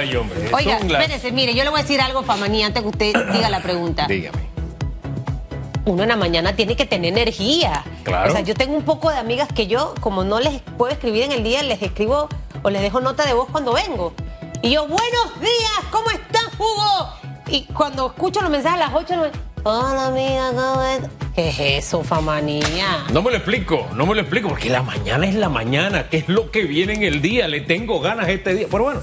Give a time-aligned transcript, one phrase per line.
[0.00, 0.50] Ay, hombre.
[0.52, 3.60] Oiga, espérese, mire, yo le voy a decir algo, Famani, antes que usted diga la
[3.60, 4.06] pregunta.
[4.06, 4.48] Dígame.
[5.84, 7.84] Uno en la mañana tiene que tener energía.
[8.04, 8.30] Claro.
[8.30, 11.24] O sea, yo tengo un poco de amigas que yo, como no les puedo escribir
[11.24, 12.28] en el día, les escribo
[12.62, 14.14] o les dejo nota de voz cuando vengo.
[14.62, 17.08] Y yo, buenos días, ¿cómo estás, Hugo?
[17.48, 19.30] Y cuando escucho los mensajes a las 8, no me...
[19.64, 21.10] Hola, amiga, ¿cómo estás?
[21.34, 23.04] ¿Qué es eso, famanía?
[23.12, 26.08] No me lo explico, no me lo explico, porque la mañana es la mañana.
[26.08, 27.48] ¿Qué es lo que viene en el día?
[27.48, 28.66] Le tengo ganas este día.
[28.70, 29.00] Pero bueno,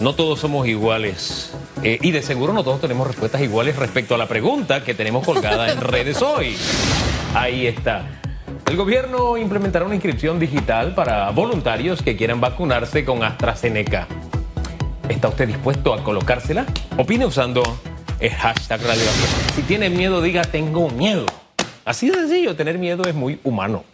[0.00, 1.52] no todos somos iguales.
[1.82, 5.24] Eh, y de seguro no todos tenemos respuestas iguales respecto a la pregunta que tenemos
[5.24, 6.56] colgada en redes hoy.
[7.34, 8.06] Ahí está.
[8.66, 14.06] El gobierno implementará una inscripción digital para voluntarios que quieran vacunarse con AstraZeneca.
[15.08, 16.64] ¿Está usted dispuesto a colocársela?
[16.96, 17.62] Opine usando
[18.20, 19.54] el hashtag radiografía.
[19.54, 21.26] Si tiene miedo, diga tengo miedo.
[21.84, 23.84] Así de sencillo, tener miedo es muy humano.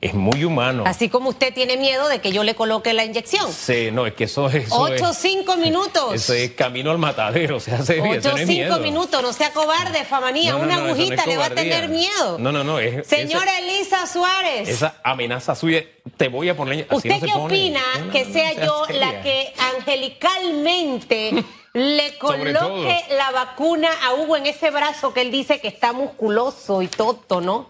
[0.00, 0.84] Es muy humano.
[0.86, 3.52] Así como usted tiene miedo de que yo le coloque la inyección.
[3.52, 5.18] Sí, no, es que eso, eso Ocho, es...
[5.18, 6.14] cinco minutos.
[6.14, 8.18] Eso es camino al matadero, se hace bien.
[8.18, 10.52] Ocho, cinco minutos, no sea cobarde, Famanía.
[10.52, 12.38] No, no, Una no, no agujita le va a tener miedo.
[12.38, 12.78] No, no, no.
[12.78, 14.70] Es, Señora Elisa Suárez.
[14.70, 15.84] Esa, amenaza suya,
[16.16, 16.86] te voy a poner...
[16.90, 19.00] ¿Usted no se qué opina No, no, que no, sea no yo seria.
[19.06, 21.44] la que angelicalmente
[21.74, 26.80] le coloque la vacuna a Hugo en ese brazo que él dice que está musculoso
[26.80, 27.68] y toto, ¿no?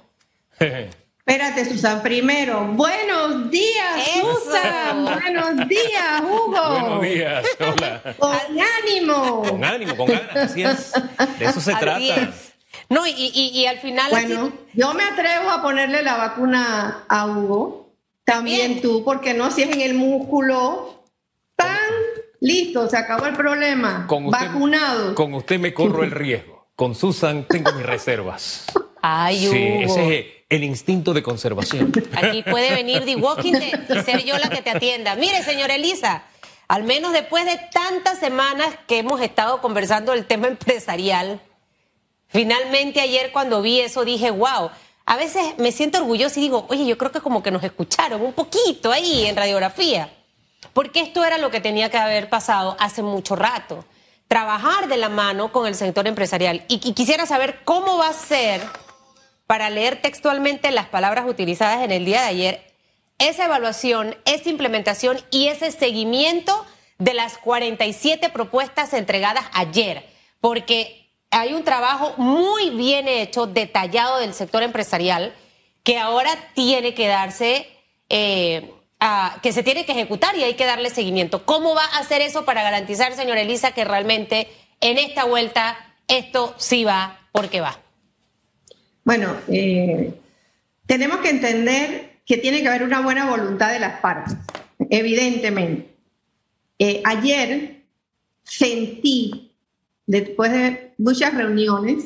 [1.30, 2.64] Espérate, Susan, primero.
[2.72, 4.34] Buenos días, Eso.
[4.40, 5.04] Susan.
[5.04, 6.70] Buenos días, Hugo.
[6.70, 8.02] Buenos días, hola.
[8.18, 9.42] Con ánimo.
[9.48, 10.92] Con ánimo, con ganas, así es.
[11.38, 12.00] De eso se trata.
[12.00, 12.52] es.
[12.88, 17.04] No, y, y- y al final Bueno, así- yo me atrevo a ponerle la vacuna
[17.08, 17.94] a Hugo.
[18.24, 18.82] También Bien.
[18.82, 21.04] tú, porque no si es en el músculo.
[21.54, 21.78] ¡Tan!
[22.40, 24.04] Listo, se acabó el problema.
[24.08, 25.14] Con usted, Vacunado.
[25.14, 26.70] Con usted me corro el riesgo.
[26.74, 28.66] Con Susan tengo mis reservas.
[29.00, 29.52] Ay, Hugo.
[29.54, 31.92] Sí, ese es el instinto de conservación.
[32.12, 35.14] Aquí puede venir The Walking Dead y ser yo la que te atienda.
[35.14, 36.24] Mire, señora Elisa,
[36.66, 41.40] al menos después de tantas semanas que hemos estado conversando del tema empresarial,
[42.26, 44.70] finalmente ayer cuando vi eso dije, wow,
[45.06, 48.20] a veces me siento orgullosa y digo, oye, yo creo que como que nos escucharon
[48.20, 50.12] un poquito ahí en radiografía,
[50.72, 53.84] porque esto era lo que tenía que haber pasado hace mucho rato.
[54.26, 56.64] Trabajar de la mano con el sector empresarial.
[56.68, 58.60] Y quisiera saber cómo va a ser
[59.50, 62.72] para leer textualmente las palabras utilizadas en el día de ayer,
[63.18, 66.64] esa evaluación, esa implementación y ese seguimiento
[66.98, 70.08] de las 47 propuestas entregadas ayer,
[70.40, 75.34] porque hay un trabajo muy bien hecho, detallado del sector empresarial,
[75.82, 77.66] que ahora tiene que darse,
[78.08, 78.72] eh,
[79.42, 81.44] que se tiene que ejecutar y hay que darle seguimiento.
[81.44, 84.46] ¿Cómo va a hacer eso para garantizar, señora Elisa, que realmente
[84.80, 87.80] en esta vuelta esto sí va porque va?
[89.10, 90.14] Bueno, eh,
[90.86, 94.36] tenemos que entender que tiene que haber una buena voluntad de las partes,
[94.88, 95.88] evidentemente.
[96.78, 97.82] Eh, ayer
[98.44, 99.50] sentí,
[100.06, 102.04] después de muchas reuniones,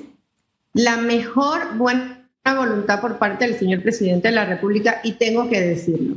[0.73, 5.61] la mejor buena voluntad por parte del señor presidente de la República y tengo que
[5.61, 6.17] decirlo.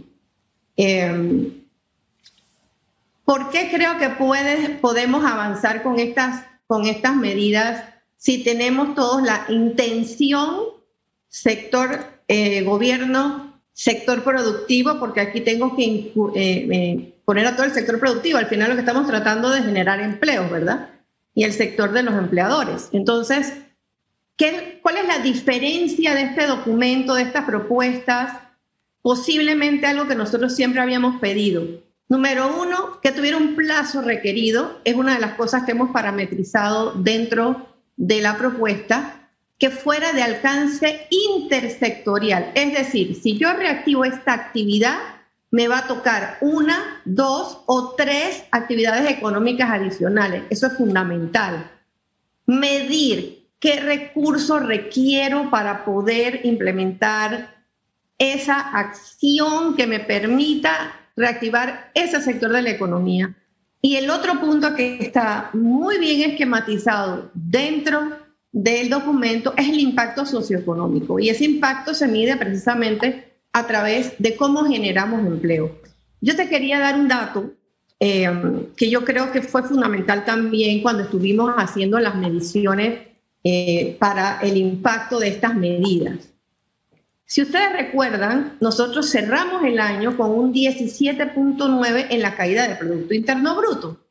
[0.78, 1.52] Eh,
[3.26, 7.84] ¿Por qué creo que podemos avanzar con estas, con estas medidas
[8.16, 10.77] si tenemos todos la intención,
[11.30, 17.74] sector eh, gobierno, sector productivo, porque aquí tengo que eh, eh, poner a todo el
[17.74, 18.38] sector productivo.
[18.38, 20.90] Al final lo que estamos tratando de generar empleos, ¿verdad?
[21.34, 22.90] Y el sector de los empleadores.
[22.92, 23.54] Entonces,
[24.36, 28.34] ¿qué, ¿cuál es la diferencia de este documento, de estas propuestas?
[29.02, 31.64] Posiblemente algo que nosotros siempre habíamos pedido.
[32.10, 36.94] Número uno, que tuviera un plazo requerido, es una de las cosas que hemos parametrizado
[36.94, 37.68] dentro
[37.98, 39.17] de la propuesta,
[39.58, 42.52] que fuera de alcance intersectorial.
[42.54, 44.98] Es decir, si yo reactivo esta actividad,
[45.50, 50.44] me va a tocar una, dos o tres actividades económicas adicionales.
[50.50, 51.72] Eso es fundamental.
[52.46, 57.56] Medir qué recursos requiero para poder implementar
[58.20, 63.36] esa acción que me permita reactivar ese sector de la economía.
[63.82, 68.27] Y el otro punto que está muy bien esquematizado dentro
[68.64, 71.20] del documento es el impacto socioeconómico.
[71.20, 75.80] Y ese impacto se mide precisamente a través de cómo generamos empleo.
[76.22, 77.52] Yo te quería dar un dato
[78.00, 78.28] eh,
[78.76, 83.08] que yo creo que fue fundamental también cuando estuvimos haciendo las mediciones
[83.44, 86.34] eh, para el impacto de estas medidas.
[87.26, 93.14] Si ustedes recuerdan, nosotros cerramos el año con un 17.9 en la caída del Producto
[93.14, 94.07] Interno Bruto.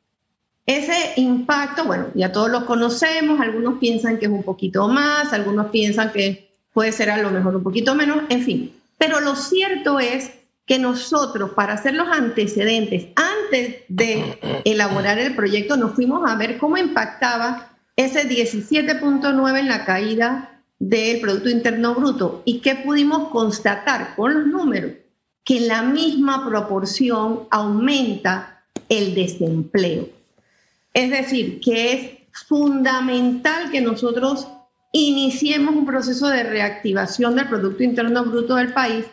[0.67, 5.67] Ese impacto, bueno, ya todos lo conocemos, algunos piensan que es un poquito más, algunos
[5.67, 8.73] piensan que puede ser a lo mejor un poquito menos, en fin.
[8.99, 10.33] Pero lo cierto es
[10.67, 16.59] que nosotros, para hacer los antecedentes, antes de elaborar el proyecto, nos fuimos a ver
[16.59, 24.17] cómo impactaba ese 17.9 en la caída del Producto Interno Bruto y qué pudimos constatar
[24.17, 24.93] con los números,
[25.45, 30.16] que en la misma proporción aumenta el desempleo.
[30.97, 34.49] Es decir, que es fundamental que nosotros
[34.93, 39.05] iniciemos un proceso de reactivación del Producto Interno Bruto del país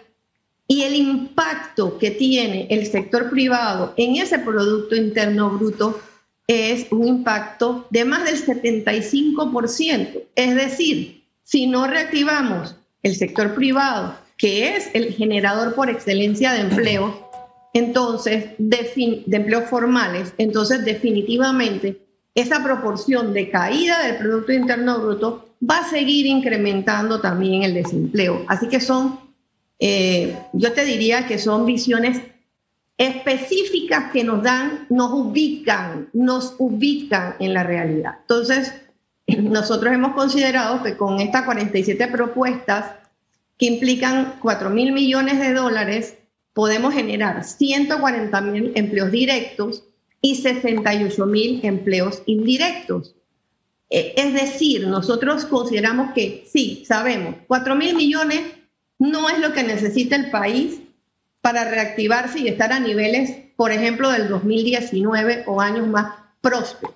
[0.66, 6.00] y el impacto que tiene el sector privado en ese Producto Interno Bruto
[6.48, 10.24] es un impacto de más del 75%.
[10.36, 16.62] Es decir, si no reactivamos el sector privado, que es el generador por excelencia de
[16.62, 17.23] empleo,
[17.74, 22.00] entonces, de, empleos formales, entonces definitivamente
[22.36, 28.44] esa proporción de caída del Producto Interno Bruto va a seguir incrementando también el desempleo.
[28.48, 29.24] Así que son
[29.86, 32.22] eh, yo te diría que son visiones
[32.98, 38.20] específicas que nos dan, nos ubican, nos ubican en la realidad.
[38.22, 38.74] Entonces,
[39.28, 42.94] nosotros hemos considerado que con estas 47 propuestas
[43.58, 46.18] que implican 4 mil millones de dólares,
[46.54, 49.84] podemos generar 140 mil empleos directos
[50.22, 53.16] y 68 mil empleos indirectos.
[53.90, 58.42] Eh, es decir, nosotros consideramos que sí, sabemos, 4 mil millones
[59.00, 60.80] no es lo que necesita el país
[61.42, 66.96] para reactivarse y estar a niveles, por ejemplo, del 2019 o años más prósperos.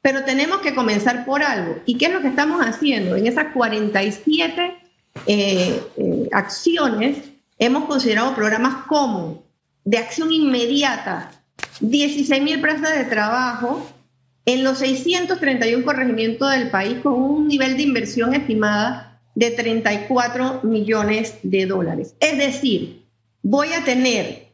[0.00, 1.80] Pero tenemos que comenzar por algo.
[1.84, 3.16] ¿Y qué es lo que estamos haciendo?
[3.16, 4.78] En esas 47
[5.26, 7.18] eh, eh, acciones
[7.58, 9.44] hemos considerado programas como
[9.84, 11.30] de acción inmediata,
[11.80, 13.86] 16 mil plazas de trabajo
[14.44, 21.38] en los 631 corregimientos del país con un nivel de inversión estimada de 34 millones
[21.42, 22.14] de dólares.
[22.20, 23.04] Es decir,
[23.42, 24.46] voy a tener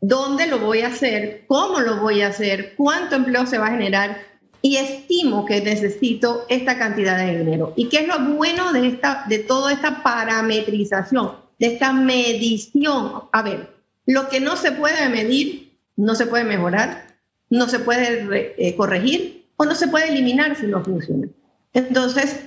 [0.00, 3.72] dónde lo voy a hacer, cómo lo voy a hacer, cuánto empleo se va a
[3.72, 4.18] generar
[4.62, 7.72] y estimo que necesito esta cantidad de dinero.
[7.76, 13.24] ¿Y qué es lo bueno de, esta, de toda esta parametrización, de esta medición?
[13.30, 13.70] A ver,
[14.06, 17.06] lo que no se puede medir, no se puede mejorar,
[17.48, 21.28] no se puede eh, corregir o no se puede eliminar si no funciona.
[21.72, 22.40] Entonces,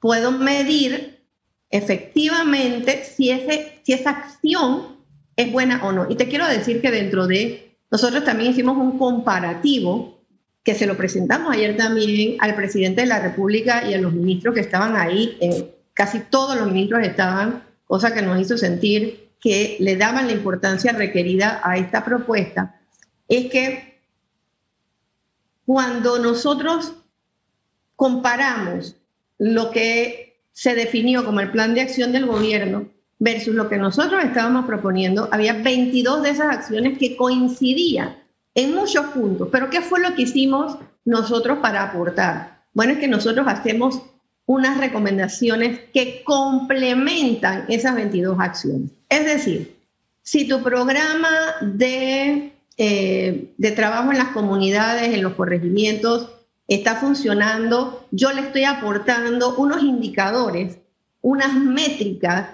[0.00, 1.18] puedo medir
[1.70, 4.96] efectivamente si, ese, si esa acción
[5.36, 6.10] es buena o no.
[6.10, 10.22] Y te quiero decir que dentro de, nosotros también hicimos un comparativo
[10.62, 14.54] que se lo presentamos ayer también al presidente de la República y a los ministros
[14.54, 19.76] que estaban ahí, eh, casi todos los ministros estaban, cosa que nos hizo sentir que
[19.78, 22.80] le daban la importancia requerida a esta propuesta,
[23.28, 24.00] es que
[25.66, 26.94] cuando nosotros
[27.94, 28.96] comparamos
[29.36, 34.24] lo que se definió como el plan de acción del gobierno versus lo que nosotros
[34.24, 38.16] estábamos proponiendo, había 22 de esas acciones que coincidían
[38.54, 39.50] en muchos puntos.
[39.52, 42.62] Pero ¿qué fue lo que hicimos nosotros para aportar?
[42.72, 44.00] Bueno, es que nosotros hacemos
[44.46, 48.90] unas recomendaciones que complementan esas 22 acciones.
[49.08, 49.76] Es decir,
[50.22, 51.30] si tu programa
[51.60, 56.30] de, eh, de trabajo en las comunidades, en los corregimientos,
[56.68, 60.78] está funcionando, yo le estoy aportando unos indicadores,
[61.20, 62.48] unas métricas,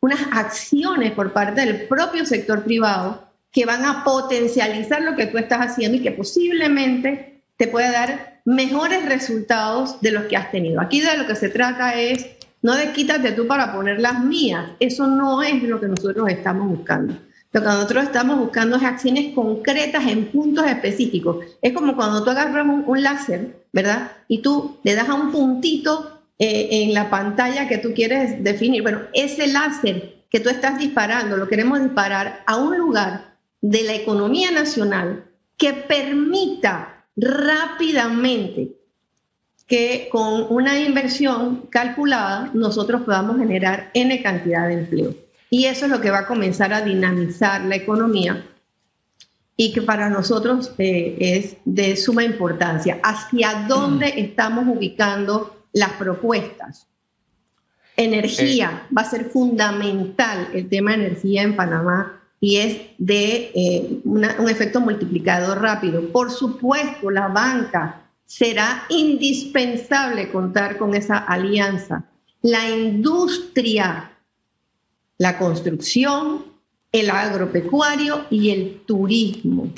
[0.00, 5.38] unas acciones por parte del propio sector privado que van a potencializar lo que tú
[5.38, 10.80] estás haciendo y que posiblemente te pueda dar mejores resultados de los que has tenido.
[10.80, 12.26] Aquí de lo que se trata es
[12.62, 14.70] no de quítate tú para poner las mías.
[14.80, 17.14] Eso no es lo que nosotros estamos buscando.
[17.52, 21.44] Lo que nosotros estamos buscando es acciones concretas en puntos específicos.
[21.60, 24.12] Es como cuando tú agarras un, láser, ¿verdad?
[24.28, 28.80] Y tú le das a un puntito eh, en la pantalla que tú quieres definir.
[28.80, 33.94] Bueno, ese láser que tú estás disparando lo queremos disparar a un lugar de la
[33.94, 35.24] economía nacional
[35.58, 38.72] que permita rápidamente
[39.66, 45.14] que con una inversión calculada nosotros podamos generar N cantidad de empleo.
[45.50, 48.46] Y eso es lo que va a comenzar a dinamizar la economía
[49.56, 53.00] y que para nosotros eh, es de suma importancia.
[53.02, 54.18] ¿Hacia dónde mm.
[54.18, 56.86] estamos ubicando las propuestas?
[57.96, 58.94] Energía, eh.
[58.96, 64.48] va a ser fundamental el tema de energía en Panamá y es de eh, un
[64.48, 66.08] efecto multiplicador rápido.
[66.08, 72.04] Por supuesto, la banca será indispensable contar con esa alianza.
[72.42, 74.12] La industria
[75.18, 76.44] la construcción,
[76.92, 79.70] el agropecuario y el turismo.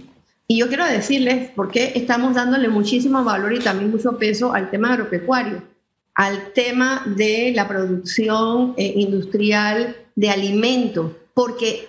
[0.46, 4.70] Y yo quiero decirles por qué estamos dándole muchísimo valor y también mucho peso al
[4.70, 5.62] tema agropecuario,
[6.14, 11.88] al tema de la producción eh, industrial de alimentos, porque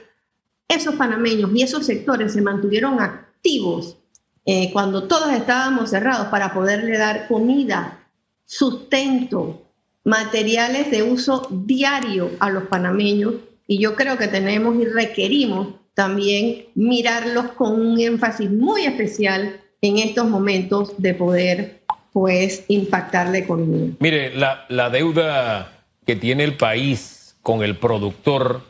[0.73, 3.97] esos panameños y esos sectores se mantuvieron activos
[4.45, 7.99] eh, cuando todos estábamos cerrados para poderle dar comida,
[8.45, 9.61] sustento,
[10.03, 13.35] materiales de uso diario a los panameños
[13.67, 19.99] y yo creo que tenemos y requerimos también mirarlos con un énfasis muy especial en
[19.99, 23.93] estos momentos de poder pues impactar la economía.
[23.99, 28.63] Mire, la, la deuda que tiene el país con el productor,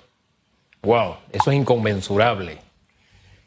[0.81, 2.59] wow, eso es inconmensurable.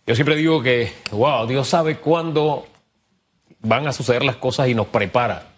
[0.07, 2.67] Yo siempre digo que, wow, Dios sabe cuándo
[3.61, 5.49] van a suceder las cosas y nos prepara.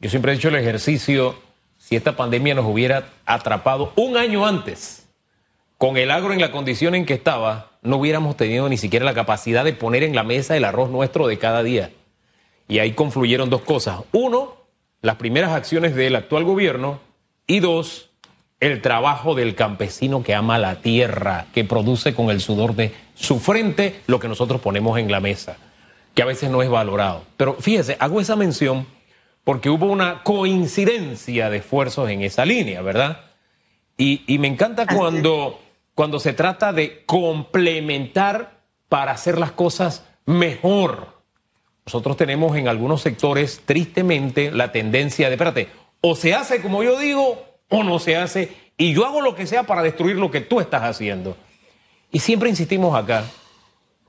[0.00, 1.36] Yo siempre he hecho el ejercicio,
[1.78, 5.08] si esta pandemia nos hubiera atrapado un año antes,
[5.78, 9.14] con el agro en la condición en que estaba, no hubiéramos tenido ni siquiera la
[9.14, 11.92] capacidad de poner en la mesa el arroz nuestro de cada día.
[12.68, 14.00] Y ahí confluyeron dos cosas.
[14.12, 14.56] Uno,
[15.00, 16.98] las primeras acciones del actual gobierno
[17.46, 18.10] y dos,
[18.60, 23.38] el trabajo del campesino que ama la tierra, que produce con el sudor de su
[23.38, 25.56] frente lo que nosotros ponemos en la mesa,
[26.14, 27.24] que a veces no es valorado.
[27.36, 28.86] Pero fíjese, hago esa mención
[29.44, 33.20] porque hubo una coincidencia de esfuerzos en esa línea, ¿verdad?
[33.96, 35.60] Y, y me encanta cuando
[35.96, 41.22] cuando se trata de complementar para hacer las cosas mejor.
[41.86, 45.68] Nosotros tenemos en algunos sectores, tristemente, la tendencia de, espérate,
[46.02, 49.46] o se hace como yo digo o no se hace, y yo hago lo que
[49.46, 51.36] sea para destruir lo que tú estás haciendo.
[52.12, 53.24] Y siempre insistimos acá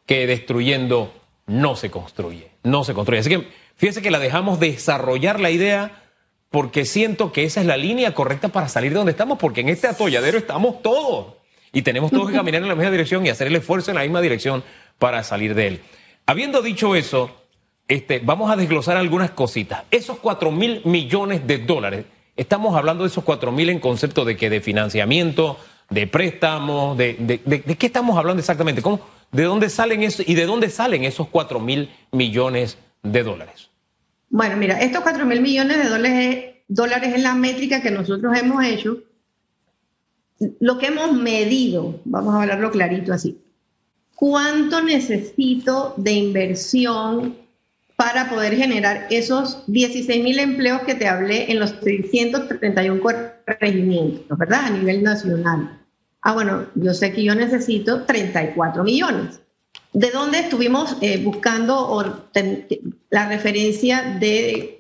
[0.06, 1.14] que destruyendo
[1.46, 3.20] no se construye, no se construye.
[3.20, 6.04] Así que fíjese que la dejamos desarrollar la idea
[6.50, 9.70] porque siento que esa es la línea correcta para salir de donde estamos, porque en
[9.70, 11.36] este atolladero estamos todos
[11.74, 14.04] y tenemos todos que caminar en la misma dirección y hacer el esfuerzo en la
[14.04, 14.64] misma dirección
[15.00, 15.82] para salir de él.
[16.26, 17.32] Habiendo dicho eso,
[17.88, 19.84] este, vamos a desglosar algunas cositas.
[19.92, 22.06] Esos 4 mil millones de dólares,
[22.38, 25.58] estamos hablando de esos 4 mil en concepto de que de financiamiento,
[25.90, 29.02] de préstamos, de, de, qué estamos hablando exactamente, ¿Cómo,
[29.32, 33.70] de dónde salen eso y de dónde salen esos 4 mil millones de dólares.
[34.30, 38.64] Bueno, mira, estos 4 mil millones de dólares, dólares es la métrica que nosotros hemos
[38.64, 38.98] hecho
[40.60, 43.42] lo que hemos medido, vamos a hablarlo clarito así,
[44.16, 47.36] ¿cuánto necesito de inversión
[47.98, 53.02] para poder generar esos 16 mil empleos que te hablé en los 631
[53.60, 54.66] regimientos, ¿verdad?
[54.66, 55.82] A nivel nacional.
[56.22, 59.42] Ah, bueno, yo sé que yo necesito 34 millones.
[59.94, 62.32] ¿De dónde estuvimos eh, buscando
[63.10, 64.78] la referencia de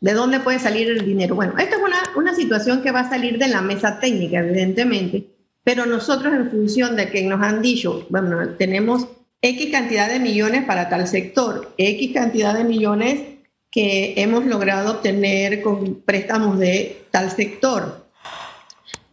[0.00, 1.34] ¿De dónde puede salir el dinero?
[1.34, 5.26] Bueno, esta es una, una situación que va a salir de la mesa técnica, evidentemente,
[5.62, 9.08] pero nosotros en función de que nos han dicho, bueno, tenemos
[9.42, 13.20] X cantidad de millones para tal sector, X cantidad de millones
[13.70, 18.06] que hemos logrado obtener con préstamos de tal sector,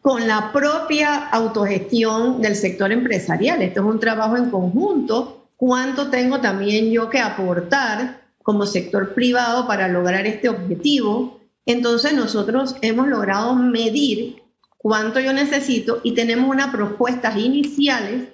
[0.01, 3.61] con la propia autogestión del sector empresarial.
[3.61, 5.49] Esto es un trabajo en conjunto.
[5.55, 11.41] ¿Cuánto tengo también yo que aportar como sector privado para lograr este objetivo.
[11.65, 14.41] Entonces nosotros hemos logrado medir
[14.77, 18.29] cuánto yo necesito y tenemos unas propuestas iniciales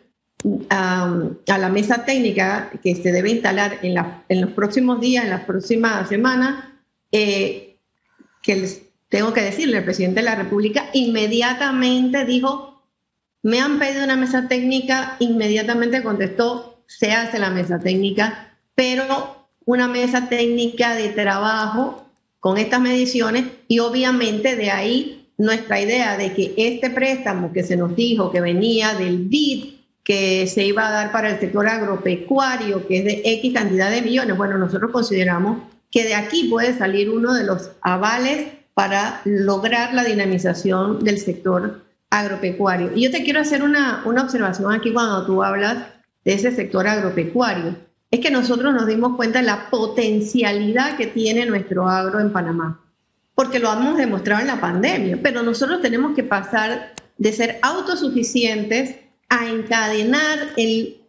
[0.69, 6.09] a la mesa técnica que se debe instalar en, los próximos días, en las próximas
[6.09, 6.65] semanas,
[7.11, 7.77] eh,
[8.41, 12.83] que les tengo que decirle, el presidente de la República inmediatamente dijo,
[13.41, 19.87] me han pedido una mesa técnica, inmediatamente contestó, se hace la mesa técnica, pero una
[19.87, 22.05] mesa técnica de trabajo
[22.39, 27.77] con estas mediciones y obviamente de ahí nuestra idea de que este préstamo que se
[27.77, 32.85] nos dijo que venía del BID que se iba a dar para el sector agropecuario,
[32.87, 37.09] que es de X cantidad de millones, bueno, nosotros consideramos que de aquí puede salir
[37.09, 42.91] uno de los avales para lograr la dinamización del sector agropecuario.
[42.95, 45.85] Y yo te quiero hacer una, una observación aquí cuando tú hablas
[46.25, 47.75] de ese sector agropecuario.
[48.11, 52.79] Es que nosotros nos dimos cuenta de la potencialidad que tiene nuestro agro en Panamá,
[53.33, 58.95] porque lo hemos demostrado en la pandemia, pero nosotros tenemos que pasar de ser autosuficientes
[59.33, 61.01] a encadenar el,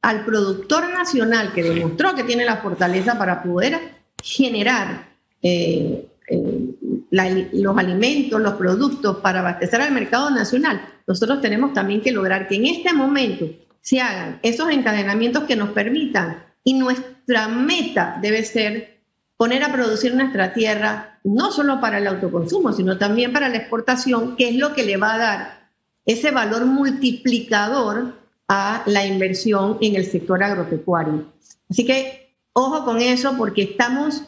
[0.00, 3.80] al productor nacional que demostró que tiene la fortaleza para poder
[4.22, 5.08] generar
[5.42, 6.74] eh, eh,
[7.10, 10.86] los alimentos, los productos para abastecer al mercado nacional.
[11.08, 13.46] Nosotros tenemos también que lograr que en este momento
[13.80, 16.44] se hagan esos encadenamientos que nos permitan.
[16.62, 19.00] Y nuestra meta debe ser
[19.36, 24.36] poner a producir nuestra tierra, no solo para el autoconsumo, sino también para la exportación,
[24.36, 25.63] que es lo que le va a dar
[26.06, 28.14] ese valor multiplicador
[28.48, 31.26] a la inversión en el sector agropecuario.
[31.70, 34.22] Así que ojo con eso porque estamos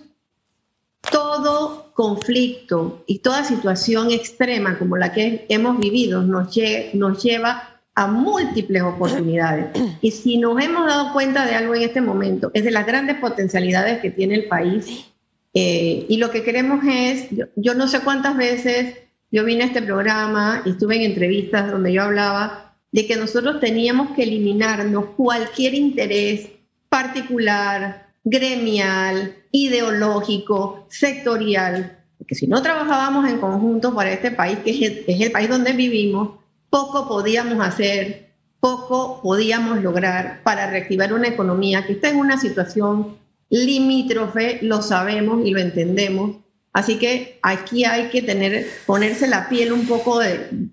[1.11, 6.55] todo conflicto y toda situación extrema como la que hemos vivido nos,
[6.95, 9.69] nos lleva a múltiples oportunidades.
[10.03, 13.17] Y si nos hemos dado cuenta de algo en este momento, es de las grandes
[13.17, 15.07] potencialidades que tiene el país.
[15.55, 18.99] Eh, y lo que queremos es, yo, no sé cuántas veces
[19.31, 23.61] yo vine a este programa y estuve en entrevistas donde yo hablaba de que nosotros
[23.61, 26.49] teníamos que eliminarnos cualquier interés
[26.89, 35.21] particular, gremial, ideológico, sectorial, porque si no trabajábamos en conjunto para este país, que es
[35.21, 36.39] el país donde vivimos,
[36.71, 38.31] poco podíamos hacer,
[38.61, 43.17] poco podíamos lograr para reactivar una economía que está en una situación
[43.49, 46.37] limítrofe, lo sabemos y lo entendemos.
[46.77, 50.69] Así que aquí hay que tener, ponerse la piel un poco de,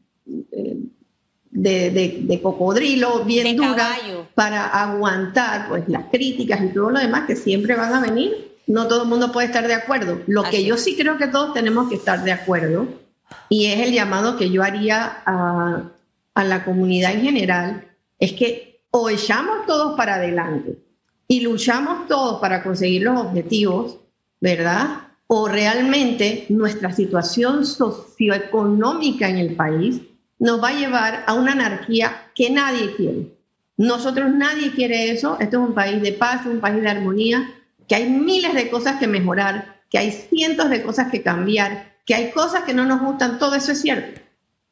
[1.50, 3.96] de, cocodrilo, bien dura,
[4.36, 8.52] para aguantar pues, las críticas y todo lo demás que siempre van a venir.
[8.68, 10.20] No todo el mundo puede estar de acuerdo.
[10.28, 12.86] Lo que yo sí creo que todos tenemos que estar de acuerdo
[13.48, 15.84] y es el llamado que yo haría a,
[16.36, 17.88] la comunidad en general,
[18.20, 20.80] es que o echamos todos para adelante
[21.30, 24.00] y luchamos todos para conseguir los objetivos,
[24.42, 25.13] ¿verdad?
[25.28, 30.02] O realmente nuestra situación socioeconómica en el país
[30.40, 33.34] nos va a llevar a una anarquía que nadie quiere.
[33.78, 35.38] Nosotros nadie quiere eso.
[35.40, 37.50] Esto es un país de paz, un país de armonía,
[37.88, 42.16] que hay miles de cosas que mejorar, que hay cientos de cosas que cambiar, que
[42.16, 44.22] hay cosas que no nos gustan, todo eso es cierto.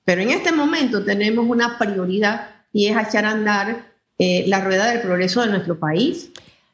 [0.03, 4.88] Pero en este momento tenemos una prioridad y es echar a andar eh, la rueda
[4.88, 6.31] del progreso de nuestro país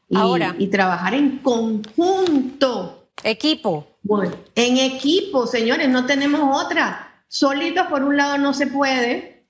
[0.08, 3.07] y, Ahora, y trabajar en conjunto.
[3.22, 3.86] Equipo.
[4.02, 7.22] Bueno, en equipo, señores, no tenemos otra.
[7.28, 9.44] Solitos por un lado no se puede,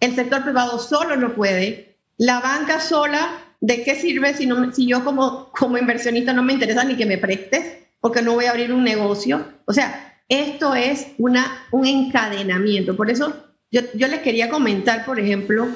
[0.00, 4.86] el sector privado solo no puede, la banca sola, ¿de qué sirve si, no, si
[4.86, 7.78] yo como, como inversionista no me interesa ni que me prestes?
[8.00, 9.44] Porque no voy a abrir un negocio.
[9.66, 12.96] O sea, esto es una, un encadenamiento.
[12.96, 13.34] Por eso
[13.70, 15.68] yo, les quería comentar, por ejemplo,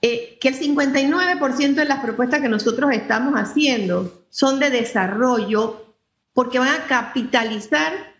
[0.00, 5.91] eh, que el 59% de las propuestas que nosotros estamos haciendo son de desarrollo
[6.34, 8.12] porque van a capitalizar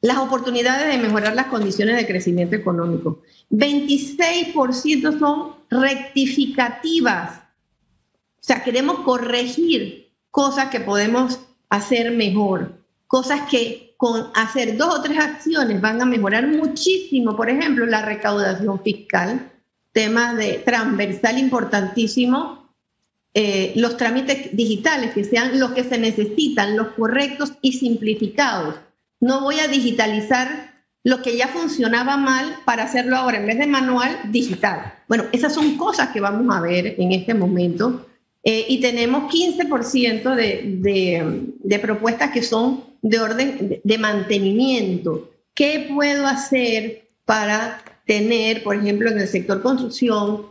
[0.00, 3.22] las oportunidades de mejorar las condiciones de crecimiento económico.
[3.50, 7.38] 26% son rectificativas.
[7.38, 15.02] O sea, queremos corregir cosas que podemos hacer mejor, cosas que con hacer dos o
[15.02, 19.50] tres acciones van a mejorar muchísimo, por ejemplo, la recaudación fiscal,
[19.92, 22.67] temas de transversal importantísimo,
[23.34, 28.76] eh, los trámites digitales que sean los que se necesitan, los correctos y simplificados.
[29.20, 30.68] No voy a digitalizar
[31.04, 34.94] lo que ya funcionaba mal para hacerlo ahora en vez de manual, digital.
[35.08, 38.06] Bueno, esas son cosas que vamos a ver en este momento
[38.42, 45.30] eh, y tenemos 15% de, de, propuestas que son de orden de mantenimiento.
[45.54, 50.46] ¿Qué puedo hacer para tener, por ejemplo, en el sector construcción,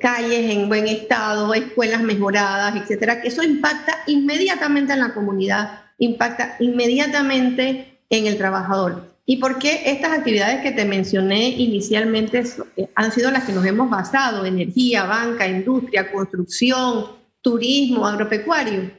[0.00, 3.20] calles en buen estado, escuelas mejoradas, etcétera?
[3.20, 9.10] Que eso impacta inmediatamente en la comunidad, impacta inmediatamente en el trabajador.
[9.26, 12.42] ¿Y por qué estas actividades que te mencioné inicialmente
[12.76, 14.44] eh, han sido las que nos hemos basado?
[14.44, 17.06] Energía, banca, industria, construcción,
[17.40, 18.90] turismo, agropecuario.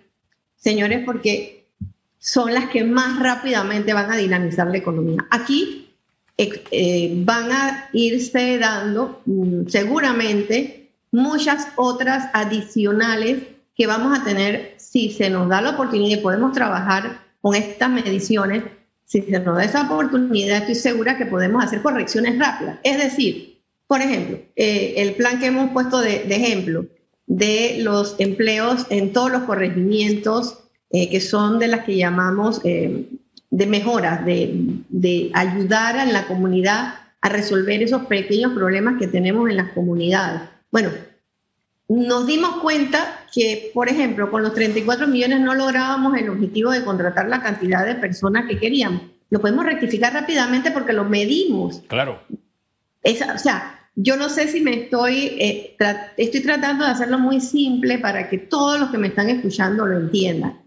[0.56, 1.68] Señores, porque
[2.18, 5.26] son las que más rápidamente van a dinamizar la economía.
[5.32, 5.91] Aquí
[6.38, 13.40] eh, van a irse dando mm, seguramente muchas otras adicionales
[13.76, 17.90] que vamos a tener si se nos da la oportunidad y podemos trabajar con estas
[17.90, 18.64] mediciones
[19.12, 22.80] si se nos da esa oportunidad, estoy segura que podemos hacer correcciones rápidas.
[22.82, 26.86] Es decir, por ejemplo, eh, el plan que hemos puesto de, ejemplo
[27.28, 30.60] de los empleos en todos los corregimientos,
[30.92, 33.10] eh, que son de las que llamamos eh,
[33.52, 34.56] de mejoras, de,
[34.90, 40.42] de ayudar a la comunidad a resolver esos pequeños problemas que tenemos en las comunidades.
[40.72, 40.90] Bueno,
[41.88, 46.84] nos dimos cuenta que, por ejemplo, con los 34 millones no lográbamos el objetivo de
[46.84, 49.04] contratar la cantidad de personas que queríamos.
[49.30, 51.82] Lo podemos rectificar rápidamente porque lo medimos.
[51.88, 52.22] Claro.
[53.04, 55.78] o sea, yo no sé si me estoy, eh,
[56.18, 59.98] estoy tratando de hacerlo muy simple para que todos los que me están escuchando lo
[59.98, 60.61] entiendan.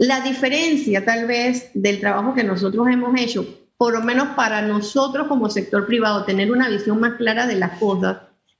[0.00, 3.44] La diferencia tal vez del trabajo que nosotros hemos hecho,
[3.76, 7.78] por lo menos para nosotros como sector privado, tener una visión más clara de las
[7.78, 8.16] cosas,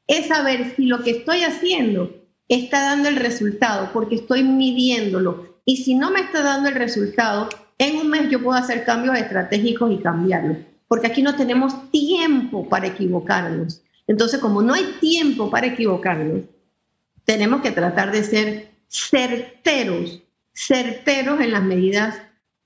[0.07, 2.14] es saber si lo que estoy haciendo
[2.46, 5.62] está dando el resultado, porque estoy midiéndolo.
[5.64, 7.48] Y si no me está dando el resultado,
[7.79, 12.68] en un mes yo puedo hacer cambios estratégicos y cambiarlo, porque aquí no tenemos tiempo
[12.68, 13.81] para equivocarnos.
[14.07, 16.42] Entonces, como no hay tiempo para equivocarnos,
[17.24, 20.20] tenemos que tratar de ser certeros,
[20.53, 22.17] certeros en las medidas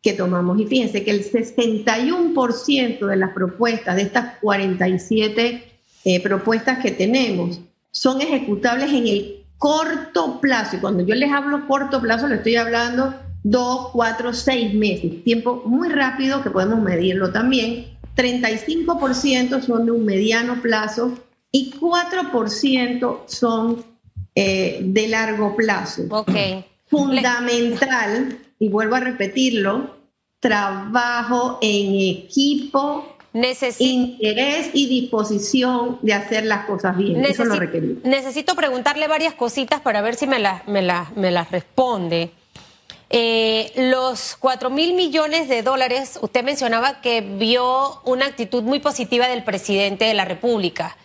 [0.03, 0.61] que tomamos.
[0.61, 5.65] Y fíjense que el 61% de las propuestas de estas 47
[6.05, 10.77] eh, propuestas que tenemos son ejecutables en el corto plazo.
[10.77, 15.25] Y cuando yo les hablo corto plazo, le estoy hablando dos, cuatro, seis meses.
[15.25, 17.87] Tiempo muy rápido que podemos medirlo también.
[18.17, 21.13] 35% son de un mediano plazo
[21.51, 23.85] y 4% son
[24.35, 26.03] eh, de largo plazo.
[26.11, 26.31] Ok.
[26.97, 29.97] Fundamental, y vuelvo a repetirlo,
[30.41, 33.17] trabajo en equipo,
[33.79, 37.25] interés y disposición de hacer las cosas bien.
[37.25, 38.05] Eso lo requerimos.
[38.05, 40.83] Necesito preguntarle varias cositas para ver si me las me
[41.17, 42.31] me responde.
[43.11, 49.29] Eh, los 4 mil millones de dólares, usted mencionaba que vio una actitud muy positiva
[49.29, 50.97] del presidente de la República.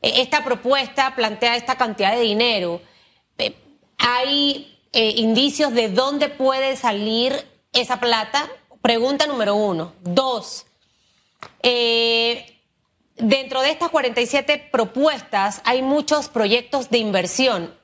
[0.00, 2.80] Eh, esta propuesta plantea esta cantidad de dinero.
[3.38, 3.54] Eh,
[3.98, 7.32] ¿Hay indicios de dónde puede salir
[7.72, 8.48] esa plata?
[8.82, 9.92] Pregunta número uno.
[10.02, 10.66] Dos,
[13.16, 17.78] dentro de estas 47 propuestas hay muchos proyectos de inversión.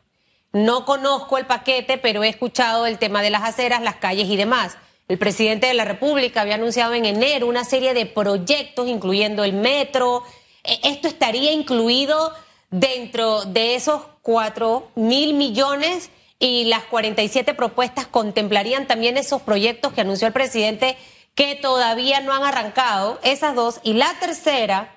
[0.55, 4.37] No conozco el paquete, pero he escuchado el tema de las aceras, las calles y
[4.37, 4.79] demás.
[5.09, 9.53] El presidente de la República había anunciado en enero una serie de proyectos, incluyendo el
[9.53, 10.23] metro.
[10.63, 12.33] E, ¿Esto estaría incluido
[12.71, 20.01] dentro de esos 4 mil millones y las 47 propuestas contemplarían también esos proyectos que
[20.03, 20.97] anunció el presidente
[21.35, 23.19] que todavía no han arrancado?
[23.23, 23.81] Esas dos.
[23.83, 24.97] Y la tercera,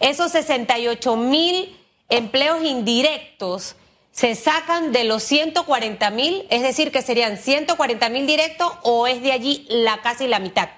[0.00, 1.76] esos 68 mil
[2.08, 3.76] empleos indirectos
[4.10, 9.22] se sacan de los 140 mil, es decir, que serían 140 mil directos o es
[9.22, 10.68] de allí la casi la mitad?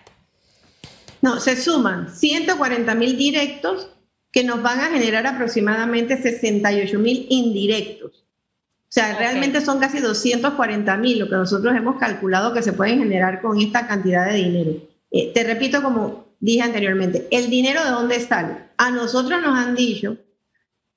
[1.20, 3.88] No, se suman 140 mil directos
[4.30, 8.23] que nos van a generar aproximadamente 68 mil indirectos.
[8.94, 13.00] O sea, realmente son casi 240 mil lo que nosotros hemos calculado que se pueden
[13.00, 14.70] generar con esta cantidad de dinero.
[15.10, 18.56] Eh, te repito, como dije anteriormente, el dinero de dónde sale.
[18.76, 20.18] A nosotros nos han dicho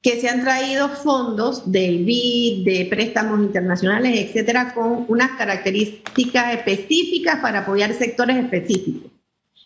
[0.04, 7.40] que se han traído fondos del BID, de préstamos internacionales, etcétera, con unas características específicas
[7.40, 9.12] para apoyar sectores específicos.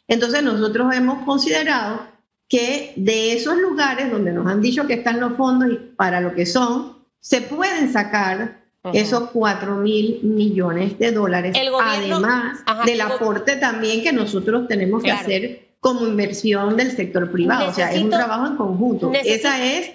[0.08, 2.08] Entonces, nosotros hemos considerado
[2.48, 6.34] que de esos lugares donde nos han dicho que están los fondos y para lo
[6.34, 8.62] que son, se pueden sacar
[8.94, 15.72] esos 4 mil millones de dólares, además del aporte también que nosotros tenemos que hacer
[15.80, 17.70] como inversión del sector privado.
[17.70, 19.12] o sea, es un trabajo en conjunto.
[19.14, 19.92] Esa es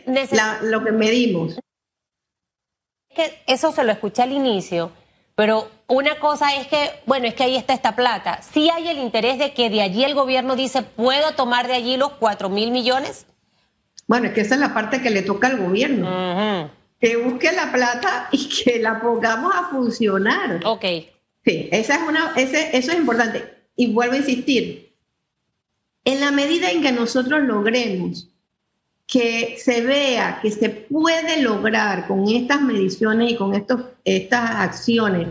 [0.62, 1.58] lo que medimos.
[3.46, 4.92] Eso se lo escuché al inicio,
[5.34, 8.40] pero una cosa es que, bueno, es que ahí está esta plata.
[8.42, 11.96] ¿Sí hay el interés de que de allí el gobierno dice, puedo tomar de allí
[11.96, 13.26] los 4 mil millones?
[14.06, 16.70] Bueno, es que esa es la parte que le toca al gobierno.
[17.00, 20.60] Que busque la plata y que la pongamos a funcionar.
[20.64, 20.84] Ok.
[21.44, 23.44] Sí, esa es una, ese, eso es importante.
[23.76, 24.92] Y vuelvo a insistir,
[26.04, 28.28] en la medida en que nosotros logremos
[29.06, 35.28] que se vea que se puede lograr con estas mediciones y con estos, estas acciones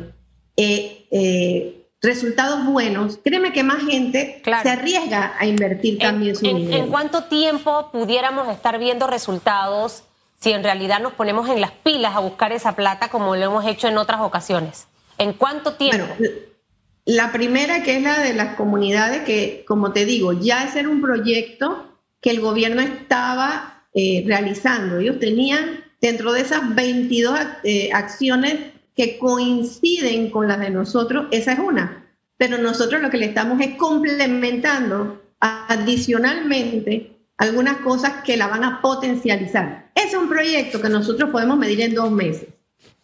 [0.56, 6.84] eh, eh, resultados buenos, créeme que más gente se arriesga a invertir también su dinero.
[6.84, 10.04] ¿En cuánto tiempo pudiéramos estar viendo resultados
[10.40, 13.66] si en realidad nos ponemos en las pilas a buscar esa plata como lo hemos
[13.66, 14.88] hecho en otras ocasiones?
[15.18, 16.06] ¿En cuánto tiempo?
[17.06, 20.90] La primera, que es la de las comunidades, que como te digo, ya es era
[20.90, 25.00] un proyecto que el gobierno estaba eh, realizando.
[25.00, 28.56] Ellos tenían dentro de esas 22 eh, acciones
[28.96, 32.08] que coinciden con las de nosotros, esa es una.
[32.38, 38.82] Pero nosotros lo que le estamos es complementando adicionalmente algunas cosas que la van a
[38.82, 39.85] potencializar.
[40.06, 42.50] Es un proyecto que nosotros podemos medir en dos meses.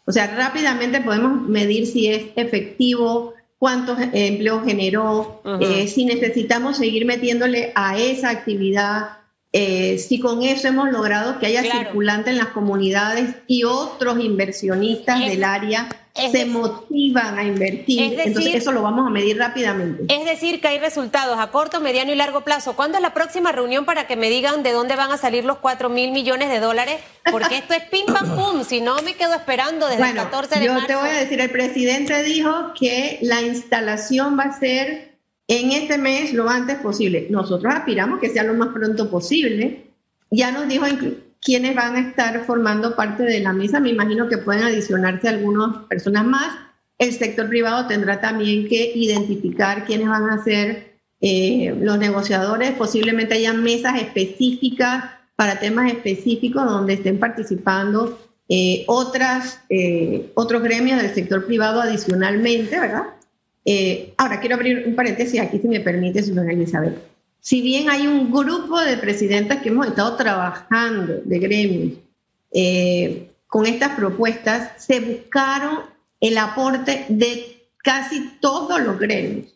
[0.06, 7.06] O sea, rápidamente podemos medir si es efectivo, cuántos empleos generó, eh, si necesitamos seguir
[7.06, 9.20] metiéndole a esa actividad,
[9.54, 15.20] eh, si con eso hemos logrado que haya circulante en las comunidades y otros inversionistas
[15.20, 18.20] del área se motivan a invertir.
[18.20, 20.14] Entonces eso lo vamos a medir rápidamente.
[20.14, 22.76] Es decir, que hay resultados a corto, mediano y largo plazo.
[22.76, 25.58] ¿Cuándo es la próxima reunión para que me digan de dónde van a salir los
[25.60, 27.00] 4 mil millones de dólares?
[27.32, 30.68] Porque esto es pim pam pum, si no me quedo esperando desde el 14 de
[30.68, 30.82] marzo.
[30.82, 35.72] Yo te voy a decir, el presidente dijo que la instalación va a ser en
[35.72, 37.28] este mes lo antes posible.
[37.30, 39.88] Nosotros aspiramos que sea lo más pronto posible.
[40.30, 40.86] Ya nos dijo
[41.42, 43.80] quiénes van a estar formando parte de la mesa.
[43.80, 46.56] Me imagino que pueden adicionarse algunas personas más.
[46.98, 52.72] El sector privado tendrá también que identificar quiénes van a ser eh, los negociadores.
[52.74, 61.02] Posiblemente haya mesas específicas para temas específicos donde estén participando eh, otras, eh, otros gremios
[61.02, 63.04] del sector privado adicionalmente, ¿verdad?
[64.18, 67.11] ahora quiero abrir un paréntesis aquí, si me permite, señora Elizabeth.
[67.42, 71.94] Si bien hay un grupo de presidentes que hemos estado trabajando de gremios
[72.54, 75.80] eh, con estas propuestas, se buscaron
[76.20, 79.56] el aporte de casi todos los gremios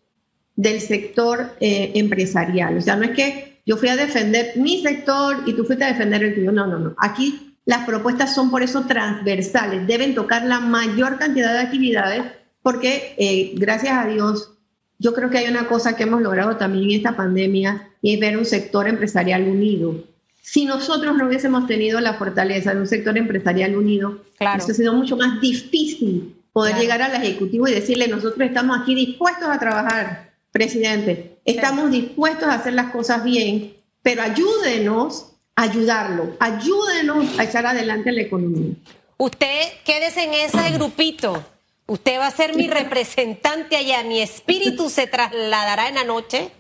[0.56, 2.78] del sector eh, empresarial.
[2.78, 5.90] O sea, no es que yo fui a defender mi sector y tú fuiste a
[5.90, 6.52] defender el tuyo.
[6.52, 6.96] No, no, no.
[6.98, 12.24] Aquí las propuestas son por eso transversales, deben tocar la mayor cantidad de actividades
[12.64, 14.55] porque eh, gracias a Dios
[14.98, 18.20] yo creo que hay una cosa que hemos logrado también en esta pandemia y es
[18.20, 20.04] ver un sector empresarial unido.
[20.42, 24.64] Si nosotros no hubiésemos tenido la fortaleza de un sector empresarial unido, claro.
[24.64, 29.50] ha sido mucho más difícil poder llegar al Ejecutivo y decirle, nosotros estamos aquí dispuestos
[29.50, 37.38] a trabajar, presidente, estamos dispuestos a hacer las cosas bien, pero ayúdenos a ayudarlo, ayúdenos
[37.38, 38.76] a echar adelante la economía.
[39.18, 41.44] Usted quédese en ese grupito
[41.88, 46.52] Usted va a ser mi representante allá, mi espíritu se trasladará en la noche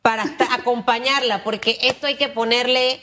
[0.00, 3.00] para acompañarla, porque esto hay que ponerle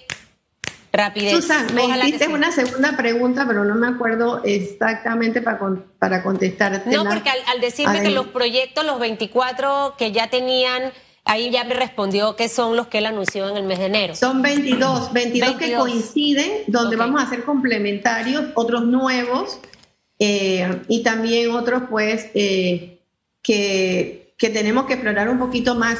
[0.91, 1.35] rapidez.
[1.35, 5.59] Susan, me hiciste una segunda pregunta, pero no me acuerdo exactamente para,
[5.99, 6.89] para contestarte.
[6.89, 10.91] No, porque al, decirme que los proyectos, los 24 que ya tenían,
[11.25, 14.15] ahí ya me respondió que son los que él anunció en el mes de enero.
[14.15, 19.59] Son 22, 22, que coinciden, donde vamos a hacer complementarios, otros nuevos
[20.23, 22.99] eh, y también otros pues eh,
[23.41, 25.97] que, que tenemos que explorar un poquito más.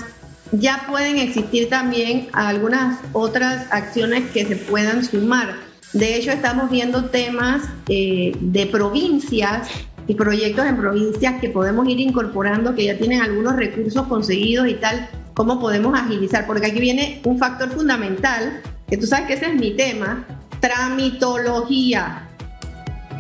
[0.51, 5.55] Ya pueden existir también algunas otras acciones que se puedan sumar.
[5.93, 9.67] De hecho, estamos viendo temas eh, de provincias
[10.05, 14.75] y proyectos en provincias que podemos ir incorporando, que ya tienen algunos recursos conseguidos y
[14.75, 19.47] tal, cómo podemos agilizar, porque aquí viene un factor fundamental, que tú sabes que ese
[19.47, 20.27] es mi tema,
[20.59, 22.27] tramitología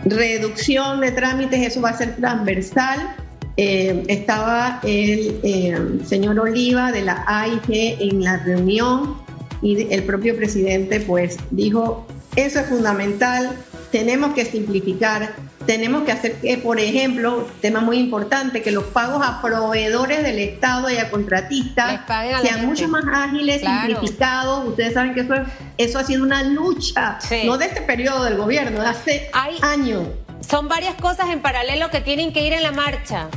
[0.05, 3.15] reducción de trámites, eso va a ser transversal.
[3.57, 9.17] Eh, estaba el eh, señor Oliva de la AIG en la reunión
[9.61, 13.51] y el propio presidente pues dijo, eso es fundamental,
[13.91, 15.35] tenemos que simplificar,
[15.65, 20.39] tenemos que hacer que, por ejemplo, tema muy importante, que los pagos a proveedores del
[20.39, 22.01] Estado y a contratistas
[22.41, 24.67] sean mucho más ágiles, simplificados.
[24.67, 25.33] Ustedes saben que eso,
[25.77, 30.07] eso ha sido una lucha, no de este periodo del gobierno, de hace años.
[30.47, 33.27] Son varias cosas en paralelo que tienen que ir en la marcha.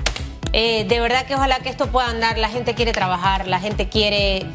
[0.53, 2.39] Eh, de verdad que ojalá que esto pueda andar.
[2.39, 4.47] La gente quiere trabajar, la gente quiere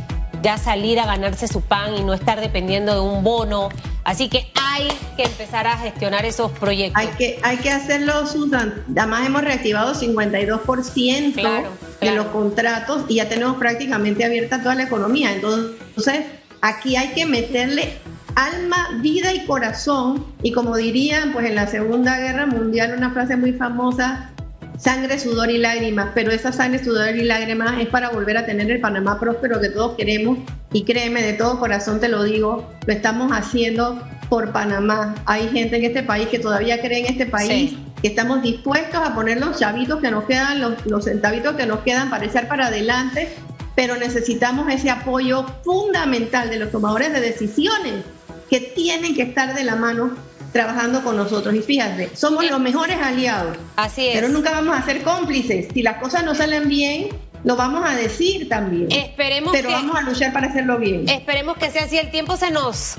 [0.42, 3.70] ya salir a ganarse su pan y no estar dependiendo de un bono.
[4.04, 7.02] Así que hay que empezar a gestionar esos proyectos.
[7.02, 8.84] Hay que, hay que hacerlo, Susan.
[8.98, 11.64] Además hemos reactivado 52%
[12.02, 15.34] de los contratos y ya tenemos prácticamente abierta toda la economía.
[15.34, 16.26] Entonces,
[16.62, 18.00] aquí hay que meterle
[18.36, 20.26] alma, vida y corazón.
[20.42, 24.32] Y como dirían, pues en la Segunda Guerra Mundial, una frase muy famosa,
[24.80, 28.72] sangre, sudor y lágrimas, pero esa sangre, sudor y lágrimas es para volver a tener
[28.72, 30.40] el Panamá próspero que todos queremos
[30.72, 35.16] y créeme, de todo corazón te lo digo, lo estamos haciendo por Panamá.
[35.26, 39.14] Hay gente en este país que todavía cree en este país, que estamos dispuestos a
[39.14, 42.68] poner los chavitos que nos quedan, los, los centavitos que nos quedan para echar para
[42.68, 43.30] adelante,
[43.76, 48.06] pero necesitamos ese apoyo fundamental de los tomadores de decisiones
[48.50, 51.54] que tienen que estar de la mano trabajando con nosotros.
[51.56, 53.58] Y fíjate, somos los mejores aliados.
[53.76, 54.16] Así es.
[54.16, 55.68] Pero nunca vamos a ser cómplices.
[55.74, 57.10] Si las cosas no salen bien,
[57.44, 58.92] lo vamos a decir también.
[58.92, 61.08] Esperemos Pero vamos a luchar para hacerlo bien.
[61.08, 61.98] Esperemos que sea así.
[61.98, 62.98] El tiempo se nos.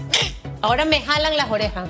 [0.62, 1.88] Ahora me jalan las orejas.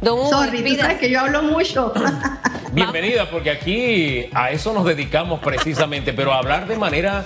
[0.00, 1.92] Don Hugo, Sorry, tú sabes que yo hablo mucho.
[2.72, 7.24] Bienvenida, porque aquí a eso nos dedicamos precisamente, pero a hablar de manera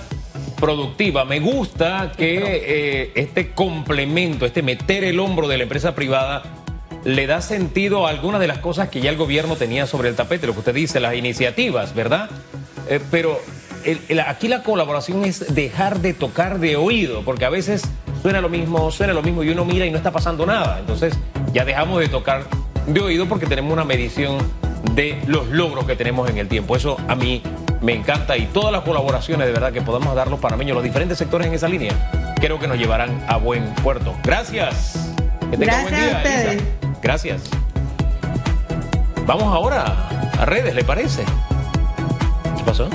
[0.59, 1.25] productiva.
[1.25, 6.43] Me gusta que eh, este complemento, este meter el hombro de la empresa privada
[7.03, 10.15] le da sentido a algunas de las cosas que ya el gobierno tenía sobre el
[10.15, 12.29] tapete, lo que usted dice, las iniciativas, ¿verdad?
[12.89, 13.39] Eh, pero
[14.25, 17.83] aquí la colaboración es dejar de tocar de oído, porque a veces
[18.21, 20.79] suena lo mismo, suena lo mismo y uno mira y no está pasando nada.
[20.79, 21.13] Entonces
[21.53, 22.43] ya dejamos de tocar
[22.87, 24.37] de oído porque tenemos una medición
[24.93, 26.75] de los logros que tenemos en el tiempo.
[26.75, 27.41] Eso a mí
[27.81, 31.17] me encanta y todas las colaboraciones de verdad que podamos dar los panameños, los diferentes
[31.17, 34.15] sectores en esa línea, creo que nos llevarán a buen puerto.
[34.23, 35.13] Gracias.
[35.51, 36.88] Que tengan buen día.
[37.01, 37.43] Gracias.
[39.25, 40.09] Vamos ahora
[40.39, 41.23] a redes, ¿le parece?
[42.57, 42.89] ¿Qué pasó?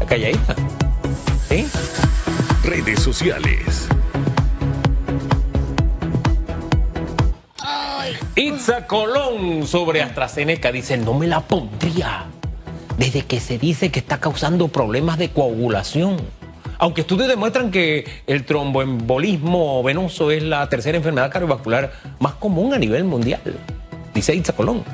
[0.00, 0.54] La calladita.
[1.48, 1.66] ¿Sí?
[2.64, 3.88] Redes sociales.
[8.36, 12.26] Itza Colón sobre AstraZeneca dice, no me la pondría
[12.98, 16.16] desde que se dice que está causando problemas de coagulación.
[16.78, 22.78] Aunque estudios demuestran que el tromboembolismo venoso es la tercera enfermedad cardiovascular más común a
[22.78, 23.40] nivel mundial,
[24.14, 24.84] dice Itza Colón.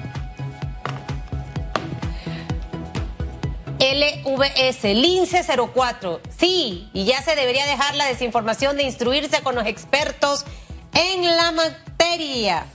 [3.78, 6.20] LV VS, Lince 04.
[6.36, 10.46] Sí, y ya se debería dejar la desinformación de instruirse con los expertos
[10.94, 12.66] en la materia.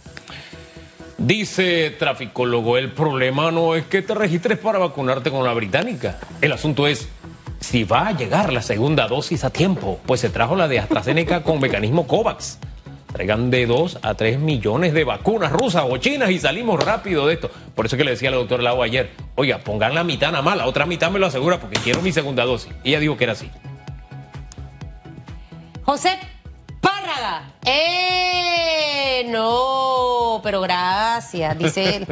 [1.17, 6.19] Dice traficólogo, el problema no es que te registres para vacunarte con la británica.
[6.41, 7.07] El asunto es
[7.65, 11.41] si va a llegar la segunda dosis a tiempo, pues se trajo la de AstraZeneca
[11.41, 12.59] con mecanismo COVAX.
[13.11, 17.33] Traigan de 2 a 3 millones de vacunas rusas o chinas y salimos rápido de
[17.33, 17.49] esto.
[17.73, 20.57] Por eso que le decía al doctor Lau ayer, oiga, pongan la mitad nada más,
[20.57, 22.71] la otra mitad me lo asegura porque quiero mi segunda dosis.
[22.83, 23.49] Y ella dijo que era así.
[25.83, 26.19] José
[26.81, 27.49] Párraga.
[27.65, 29.25] ¡Eh!
[29.27, 32.07] No, pero gracias, dice él.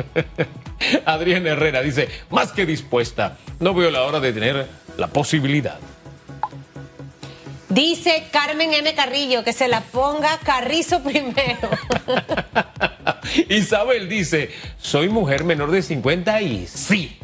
[1.06, 5.80] Adrián Herrera dice, más que dispuesta, no veo la hora de tener la posibilidad.
[7.74, 8.94] Dice Carmen M.
[8.94, 11.70] Carrillo que se la ponga Carrizo primero.
[13.50, 17.18] Isabel dice, soy mujer menor de 50 y sí.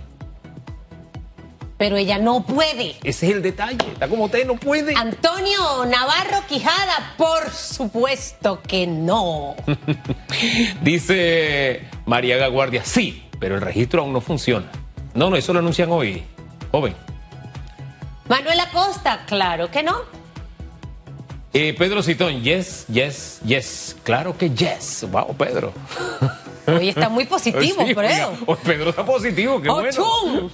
[1.77, 2.95] Pero ella no puede.
[3.03, 4.95] Ese es el detalle, está como usted, no puede.
[4.95, 9.55] Antonio Navarro Quijada, por supuesto que no.
[10.81, 14.65] dice María Guardia, sí, pero el registro aún no funciona.
[15.13, 16.23] No, no, eso lo anuncian hoy,
[16.71, 16.95] joven.
[18.29, 20.03] Manuel Acosta, claro que no.
[21.51, 23.95] Eh, Pedro Citón, yes, yes, yes.
[24.03, 25.07] Claro que yes.
[25.11, 25.73] Wow, Pedro.
[26.67, 28.37] Hoy está muy positivo, sí, Pedro.
[28.45, 30.51] Hoy Pedro está positivo, qué bueno.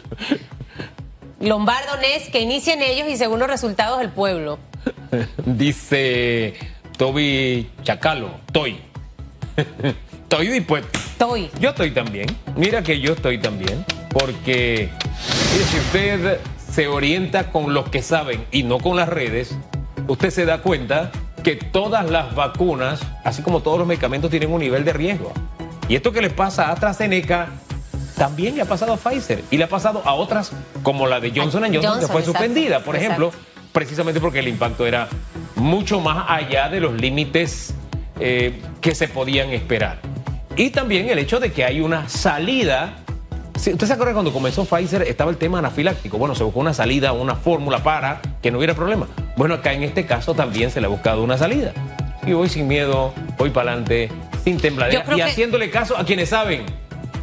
[1.42, 4.58] Lombardo Nes, que inicien ellos y según los resultados del pueblo.
[5.46, 6.54] Dice
[6.98, 8.80] Toby Chacalo, estoy.
[10.24, 10.98] estoy dispuesto.
[10.98, 11.52] Estoy.
[11.60, 12.28] Yo estoy también.
[12.56, 13.84] Mira que yo estoy también.
[14.10, 14.90] Porque
[15.52, 16.40] mire, si usted
[16.76, 19.56] se orienta con los que saben y no con las redes,
[20.10, 21.10] usted se da cuenta
[21.42, 25.32] que todas las vacunas, así como todos los medicamentos, tienen un nivel de riesgo.
[25.88, 27.48] Y esto que le pasa a AstraZeneca
[28.18, 30.52] también le ha pasado a Pfizer y le ha pasado a otras
[30.84, 33.28] como la de Johnson Johnson, Johnson que fue exacto, suspendida, por exacto.
[33.28, 33.32] ejemplo,
[33.72, 35.08] precisamente porque el impacto era
[35.56, 37.74] mucho más allá de los límites
[38.20, 40.00] eh, que se podían esperar.
[40.58, 43.05] Y también el hecho de que hay una salida.
[43.56, 46.18] ¿Usted se acuerda cuando comenzó Pfizer estaba el tema anafiláctico?
[46.18, 49.08] Bueno, se buscó una salida, una fórmula para que no hubiera problema.
[49.38, 51.72] Bueno, acá en este caso también se le ha buscado una salida.
[52.28, 54.12] Y voy sin miedo, voy para adelante,
[54.44, 55.24] sin tembladera y que...
[55.24, 56.66] haciéndole caso a quienes saben,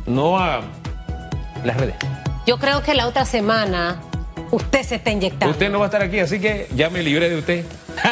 [0.07, 0.63] no a
[1.65, 1.95] las redes.
[2.47, 4.01] Yo creo que la otra semana
[4.51, 5.53] usted se está inyectando.
[5.53, 7.65] Usted no va a estar aquí, así que ya me libré de usted.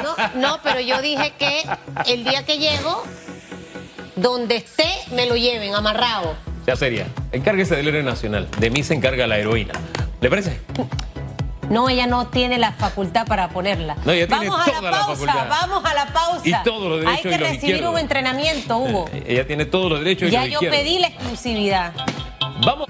[0.02, 1.62] No, no, pero yo dije que
[2.06, 3.02] el día que llego,
[4.14, 6.49] donde esté, me lo lleven amarrado.
[6.70, 7.08] Ya sería.
[7.32, 8.46] Encárguese del héroe nacional.
[8.60, 9.72] De mí se encarga la heroína.
[10.20, 10.60] ¿Le parece?
[11.68, 13.96] No, ella no tiene la facultad para ponerla.
[14.04, 15.48] No, ella vamos tiene a toda la la pausa, facultad.
[15.48, 16.42] vamos a la pausa.
[16.44, 19.10] Y todos los derechos Hay que y los recibir un entrenamiento, Hugo.
[19.26, 20.78] Ella tiene todos los derechos y ya los yo izquierdos.
[20.80, 21.92] pedí la exclusividad.
[22.64, 22.86] Vamos.